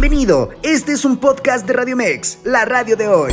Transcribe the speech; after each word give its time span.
Bienvenido, 0.00 0.50
este 0.62 0.92
es 0.92 1.04
un 1.04 1.16
podcast 1.16 1.66
de 1.66 1.72
Radio 1.72 1.96
Mex, 1.96 2.38
la 2.44 2.64
radio 2.64 2.96
de 2.96 3.08
hoy. 3.08 3.32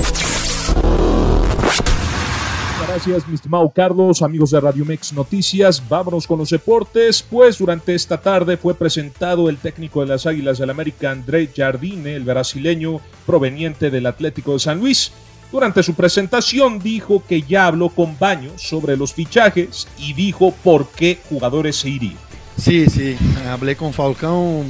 Gracias, 2.88 3.28
mi 3.28 3.36
estimado 3.36 3.70
Carlos, 3.70 4.24
amigos 4.24 4.50
de 4.50 4.60
Radio 4.60 4.84
Mex 4.84 5.14
Noticias. 5.14 5.88
Vámonos 5.88 6.26
con 6.26 6.40
los 6.40 6.50
deportes, 6.50 7.22
pues 7.22 7.60
durante 7.60 7.94
esta 7.94 8.20
tarde 8.20 8.58
fue 8.58 8.74
presentado 8.74 9.48
el 9.48 9.58
técnico 9.58 10.02
de 10.02 10.08
las 10.08 10.26
Águilas 10.26 10.58
del 10.58 10.72
América, 10.72 11.12
André 11.12 11.52
Jardine, 11.56 12.16
el 12.16 12.24
brasileño 12.24 13.00
proveniente 13.28 13.92
del 13.92 14.08
Atlético 14.08 14.54
de 14.54 14.60
San 14.60 14.80
Luis. 14.80 15.12
Durante 15.52 15.84
su 15.84 15.94
presentación 15.94 16.80
dijo 16.80 17.22
que 17.30 17.44
ya 17.44 17.68
habló 17.68 17.90
con 17.90 18.18
Baños 18.18 18.64
sobre 18.64 18.98
los 18.98 19.14
fichajes 19.14 19.88
y 20.00 20.14
dijo 20.14 20.52
por 20.64 20.88
qué 20.88 21.20
jugadores 21.30 21.76
se 21.76 21.90
irían. 21.90 22.18
Sí, 22.58 22.88
sí, 22.88 23.16
hablé 23.48 23.76
con 23.76 23.94
Falcão 23.94 24.66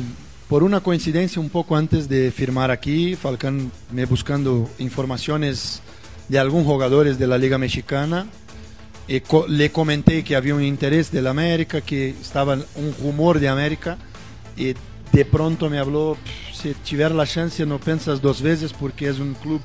por 0.48 0.63
una 0.63 0.80
coincidencia 0.80 1.41
un 1.41 1.49
poco 1.49 1.76
antes 1.76 2.08
de 2.08 2.31
firmar 2.31 2.72
aquí. 2.72 3.16
Falcão 3.16 3.72
me 3.91 4.05
buscando 4.05 4.70
informaciones 4.77 5.81
de 6.27 6.40
algunos 6.40 6.68
jugadores 6.68 7.18
de 7.18 7.27
la 7.27 7.38
Liga 7.38 7.58
Mexicana. 7.58 8.27
Y 9.08 9.21
le 9.49 9.71
comenté 9.71 10.23
que 10.23 10.35
había 10.35 10.55
un 10.55 10.63
interés 10.63 11.12
del 11.12 11.27
América, 11.27 11.81
que 11.81 12.09
estaba 12.09 12.54
un 12.54 12.95
rumor 13.02 13.40
de 13.40 13.48
América. 13.48 13.98
Y 14.58 14.73
de 15.12 15.26
pronto 15.26 15.70
me 15.70 15.80
habló, 15.80 16.18
si 16.54 16.73
tuviera 16.73 17.13
la 17.13 17.26
chance 17.26 17.66
no 17.66 17.80
piensas 17.80 18.21
dos 18.21 18.41
veces 18.41 18.73
porque 18.73 19.07
es 19.07 19.20
un 19.20 19.34
club 19.35 19.62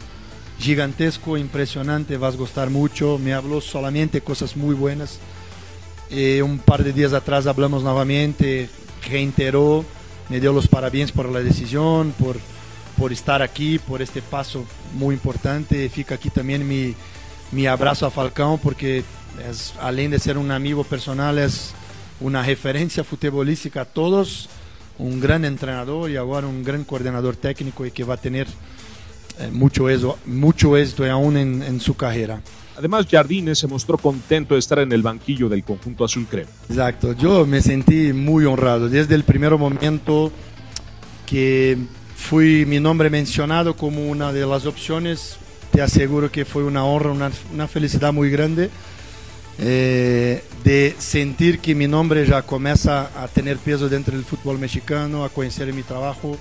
gigantesco, 0.58 1.38
impresionante, 1.38 2.16
vas 2.16 2.34
a 2.34 2.38
gustar 2.38 2.70
mucho. 2.70 3.18
Me 3.18 3.34
habló 3.34 3.60
solamente 3.60 4.20
cosas 4.20 4.56
muy 4.56 4.74
buenas. 4.74 5.18
Eh, 6.10 6.42
un 6.42 6.58
par 6.58 6.82
de 6.82 6.92
días 6.92 7.12
atrás 7.12 7.46
hablamos 7.46 7.82
nuevamente, 7.82 8.68
reiteró, 9.08 9.84
me 10.30 10.40
dio 10.40 10.52
los 10.52 10.68
parabéns 10.68 11.10
por 11.10 11.28
la 11.28 11.40
decisión, 11.40 12.14
por, 12.16 12.38
por 12.96 13.12
estar 13.12 13.42
aquí, 13.42 13.78
por 13.80 14.00
este 14.00 14.22
paso 14.22 14.64
muy 14.94 15.14
importante. 15.14 15.88
Fica 15.88 16.14
aquí 16.14 16.30
también 16.30 16.66
mi, 16.66 16.94
mi 17.50 17.66
abrazo 17.66 18.06
a 18.06 18.10
Falcão, 18.10 18.56
porque 18.56 19.02
es, 19.50 19.74
além 19.80 20.08
de 20.08 20.20
ser 20.20 20.38
un 20.38 20.52
amigo 20.52 20.84
personal, 20.84 21.38
es 21.38 21.72
una 22.20 22.42
referencia 22.42 23.02
futbolística 23.02 23.80
a 23.80 23.84
todos, 23.84 24.48
un 24.98 25.20
gran 25.20 25.44
entrenador 25.44 26.08
y 26.08 26.16
ahora 26.16 26.46
un 26.46 26.62
gran 26.62 26.84
coordinador 26.84 27.34
técnico 27.34 27.84
y 27.84 27.90
que 27.90 28.04
va 28.04 28.14
a 28.14 28.20
tener 28.20 28.46
eh, 29.40 29.50
mucho, 29.50 29.88
éxito, 29.88 30.16
mucho 30.26 30.76
éxito 30.76 31.10
aún 31.10 31.36
en, 31.36 31.62
en 31.62 31.80
su 31.80 31.96
carrera. 31.96 32.40
Además, 32.80 33.06
Jardines 33.10 33.58
se 33.58 33.66
mostró 33.66 33.98
contento 33.98 34.54
de 34.54 34.60
estar 34.60 34.78
en 34.78 34.90
el 34.90 35.02
banquillo 35.02 35.50
del 35.50 35.62
conjunto 35.62 36.02
azul 36.02 36.26
crema. 36.26 36.48
Exacto, 36.66 37.12
yo 37.12 37.44
me 37.44 37.60
sentí 37.60 38.14
muy 38.14 38.46
honrado 38.46 38.88
desde 38.88 39.14
el 39.14 39.22
primer 39.22 39.54
momento 39.58 40.32
que 41.26 41.76
fui 42.16 42.64
mi 42.64 42.80
nombre 42.80 43.10
mencionado 43.10 43.76
como 43.76 44.08
una 44.08 44.32
de 44.32 44.46
las 44.46 44.64
opciones. 44.64 45.36
Te 45.70 45.82
aseguro 45.82 46.32
que 46.32 46.46
fue 46.46 46.64
una 46.64 46.82
honra, 46.82 47.10
una, 47.10 47.30
una 47.52 47.68
felicidad 47.68 48.14
muy 48.14 48.30
grande 48.30 48.70
eh, 49.58 50.42
de 50.64 50.96
sentir 50.96 51.58
que 51.58 51.74
mi 51.74 51.86
nombre 51.86 52.24
ya 52.24 52.40
comienza 52.40 53.10
a 53.22 53.28
tener 53.28 53.58
peso 53.58 53.90
dentro 53.90 54.16
del 54.16 54.24
fútbol 54.24 54.58
mexicano, 54.58 55.22
a 55.22 55.28
conocer 55.28 55.70
mi 55.74 55.82
trabajo, 55.82 56.34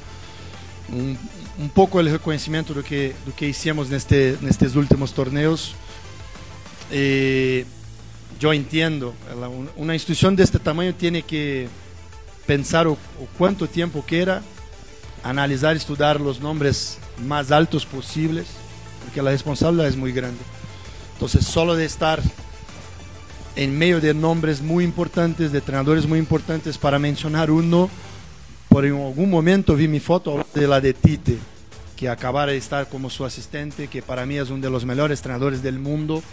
un, 0.94 1.18
un 1.60 1.70
poco 1.70 2.00
el 2.00 2.10
reconocimiento 2.10 2.74
de 2.74 2.80
lo 2.80 2.86
que, 2.86 3.14
que 3.36 3.46
hicimos 3.46 3.90
en, 3.90 3.96
este, 3.96 4.36
en 4.36 4.48
estos 4.48 4.78
últimos 4.78 5.12
torneos. 5.12 5.76
Eh, 6.92 7.66
yo 8.40 8.54
entiendo, 8.54 9.14
una 9.76 9.94
institución 9.94 10.36
de 10.36 10.44
este 10.44 10.60
tamaño 10.60 10.94
tiene 10.96 11.24
que 11.24 11.68
pensar 12.46 12.88
o, 12.88 12.94
o 12.94 13.28
cuánto 13.38 13.68
tiempo 13.68 14.04
quiera, 14.08 14.42
analizar, 15.24 15.76
estudiar 15.76 16.22
los 16.22 16.40
nombres 16.40 16.98
más 17.26 17.52
altos 17.52 17.86
posibles, 17.86 18.48
porque 19.04 19.22
la 19.22 19.32
responsabilidad 19.32 19.88
es 19.88 19.98
muy 19.98 20.12
grande. 20.12 20.40
Entonces, 21.14 21.46
solo 21.46 21.76
de 21.76 21.86
estar 21.86 22.22
en 23.56 23.78
medio 23.78 24.00
de 24.00 24.14
nombres 24.14 24.62
muy 24.62 24.86
importantes, 24.86 25.52
de 25.52 25.58
entrenadores 25.58 26.08
muy 26.08 26.18
importantes, 26.18 26.78
para 26.78 26.98
mencionar 26.98 27.52
uno, 27.52 27.90
por 28.70 28.86
en 28.86 28.96
algún 28.96 29.30
momento 29.30 29.76
vi 29.76 29.88
mi 29.88 30.00
foto 30.00 30.46
de 30.54 30.68
la 30.68 30.80
de 30.80 30.94
Tite, 30.94 31.38
que 31.98 32.08
acabara 32.08 32.54
de 32.54 32.58
estar 32.58 32.88
como 32.88 33.10
su 33.10 33.26
asistente, 33.26 33.90
que 33.90 34.02
para 34.02 34.26
mí 34.26 34.38
es 34.38 34.50
uno 34.50 34.62
de 34.62 34.70
los 34.70 34.86
mejores 34.86 35.20
entrenadores 35.20 35.62
del 35.62 35.78
mundo 35.78 36.24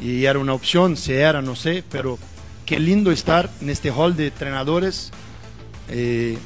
y 0.00 0.24
era 0.24 0.38
una 0.38 0.54
opción, 0.54 0.96
si 0.96 1.12
era, 1.12 1.42
no 1.42 1.56
sé, 1.56 1.84
pero 1.90 2.18
qué 2.66 2.78
lindo 2.78 3.10
estar 3.10 3.50
en 3.60 3.70
este 3.70 3.90
hall 3.90 4.16
de 4.16 4.28
entrenadores, 4.28 5.10
eh, 5.88 6.38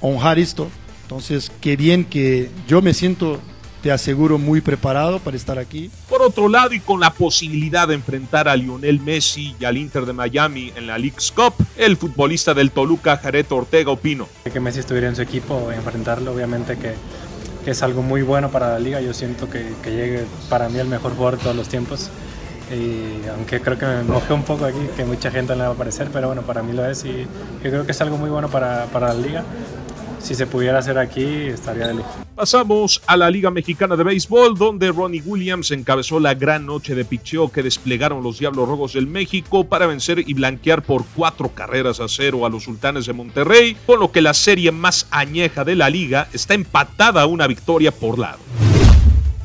honrar 0.00 0.38
esto. 0.38 0.68
Entonces, 1.02 1.50
qué 1.60 1.76
bien 1.76 2.04
que 2.04 2.50
yo 2.66 2.82
me 2.82 2.94
siento, 2.94 3.40
te 3.82 3.92
aseguro, 3.92 4.38
muy 4.38 4.60
preparado 4.60 5.18
para 5.18 5.36
estar 5.36 5.58
aquí. 5.58 5.90
Por 6.08 6.22
otro 6.22 6.48
lado, 6.48 6.72
y 6.72 6.80
con 6.80 7.00
la 7.00 7.10
posibilidad 7.10 7.86
de 7.86 7.94
enfrentar 7.94 8.48
a 8.48 8.56
Lionel 8.56 9.00
Messi 9.00 9.54
y 9.58 9.64
al 9.64 9.76
Inter 9.76 10.06
de 10.06 10.12
Miami 10.12 10.72
en 10.74 10.86
la 10.86 10.96
League's 10.96 11.30
Cup, 11.32 11.54
el 11.76 11.96
futbolista 11.96 12.54
del 12.54 12.70
Toluca, 12.70 13.18
Jared 13.18 13.46
Ortega, 13.50 13.90
opino. 13.90 14.28
Que 14.50 14.60
Messi 14.60 14.80
estuviera 14.80 15.08
en 15.08 15.16
su 15.16 15.22
equipo, 15.22 15.70
enfrentarlo, 15.70 16.32
obviamente 16.32 16.78
que, 16.78 16.94
que 17.64 17.72
es 17.72 17.82
algo 17.82 18.00
muy 18.00 18.22
bueno 18.22 18.50
para 18.50 18.70
la 18.70 18.78
liga. 18.78 19.02
Yo 19.02 19.12
siento 19.12 19.50
que, 19.50 19.74
que 19.82 19.90
llegue 19.90 20.24
para 20.48 20.70
mí 20.70 20.78
el 20.78 20.88
mejor 20.88 21.14
jugador 21.14 21.36
de 21.36 21.42
todos 21.42 21.56
los 21.56 21.68
tiempos 21.68 22.10
y 22.72 23.28
aunque 23.28 23.60
creo 23.60 23.78
que 23.78 23.86
me 23.86 24.02
mojé 24.04 24.32
un 24.32 24.42
poco 24.42 24.64
aquí, 24.64 24.78
que 24.96 25.04
mucha 25.04 25.30
gente 25.30 25.54
no 25.54 25.62
le 25.62 25.68
va 25.68 25.74
a 25.74 25.76
parecer, 25.76 26.08
pero 26.12 26.28
bueno, 26.28 26.42
para 26.42 26.62
mí 26.62 26.72
lo 26.72 26.84
es 26.86 27.04
y 27.04 27.26
yo 27.62 27.70
creo 27.70 27.84
que 27.84 27.92
es 27.92 28.00
algo 28.00 28.16
muy 28.16 28.30
bueno 28.30 28.48
para, 28.48 28.86
la 28.92 29.14
liga. 29.14 29.44
Si 30.20 30.34
se 30.34 30.46
pudiera 30.46 30.78
hacer 30.78 30.96
aquí, 30.96 31.22
estaría 31.24 31.88
de. 31.88 32.02
Pasamos 32.34 33.02
a 33.06 33.14
la 33.18 33.30
Liga 33.30 33.50
Mexicana 33.50 33.94
de 33.94 34.04
Béisbol, 34.04 34.56
donde 34.56 34.90
Ronnie 34.90 35.22
Williams 35.22 35.70
encabezó 35.70 36.18
la 36.18 36.32
gran 36.32 36.64
noche 36.64 36.94
de 36.94 37.04
picheo 37.04 37.52
que 37.52 37.62
desplegaron 37.62 38.22
los 38.22 38.38
Diablos 38.38 38.66
Rojos 38.66 38.94
del 38.94 39.06
México 39.06 39.64
para 39.64 39.86
vencer 39.86 40.24
y 40.26 40.32
blanquear 40.32 40.82
por 40.82 41.04
cuatro 41.14 41.50
carreras 41.50 42.00
a 42.00 42.08
cero 42.08 42.46
a 42.46 42.48
los 42.48 42.64
Sultanes 42.64 43.04
de 43.04 43.12
Monterrey, 43.12 43.76
con 43.84 44.00
lo 44.00 44.10
que 44.10 44.22
la 44.22 44.32
serie 44.32 44.72
más 44.72 45.06
añeja 45.10 45.62
de 45.62 45.76
la 45.76 45.90
liga 45.90 46.26
está 46.32 46.54
empatada 46.54 47.20
a 47.20 47.26
una 47.26 47.46
victoria 47.46 47.92
por 47.92 48.18
lado. 48.18 48.38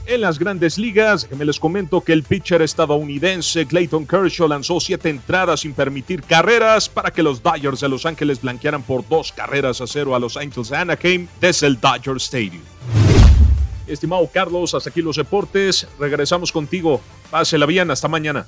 En 0.09 0.19
las 0.21 0.39
grandes 0.39 0.79
ligas, 0.79 1.27
me 1.37 1.45
les 1.45 1.59
comento 1.59 2.01
que 2.01 2.13
el 2.13 2.23
pitcher 2.23 2.63
estadounidense 2.63 3.67
Clayton 3.67 4.07
Kershaw 4.07 4.47
lanzó 4.47 4.79
siete 4.79 5.09
entradas 5.09 5.59
sin 5.59 5.73
permitir 5.73 6.23
carreras 6.23 6.89
para 6.89 7.11
que 7.11 7.21
los 7.21 7.43
Dodgers 7.43 7.81
de 7.81 7.89
Los 7.89 8.07
Ángeles 8.07 8.41
blanquearan 8.41 8.81
por 8.81 9.07
dos 9.07 9.31
carreras 9.31 9.81
a 9.81 9.87
cero 9.87 10.15
a 10.15 10.19
los 10.19 10.35
Angels 10.35 10.69
de 10.69 10.77
Anaheim 10.77 11.27
desde 11.39 11.67
el 11.67 11.79
Dodger 11.79 12.15
Stadium. 12.15 12.63
Estimado 13.85 14.27
Carlos, 14.33 14.73
hasta 14.73 14.89
aquí 14.89 15.03
los 15.03 15.17
deportes. 15.17 15.87
Regresamos 15.99 16.51
contigo. 16.51 16.99
Pásela 17.29 17.67
bien, 17.67 17.91
hasta 17.91 18.07
mañana. 18.07 18.47